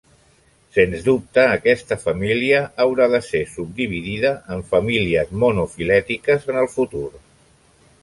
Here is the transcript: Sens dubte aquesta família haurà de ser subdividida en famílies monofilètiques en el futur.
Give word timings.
Sens 0.77 1.03
dubte 1.07 1.43
aquesta 1.57 1.97
família 2.05 2.63
haurà 2.85 3.07
de 3.13 3.21
ser 3.27 3.43
subdividida 3.53 4.35
en 4.57 4.67
famílies 4.75 5.39
monofilètiques 5.45 6.53
en 6.55 6.63
el 6.67 6.75
futur. 6.77 7.09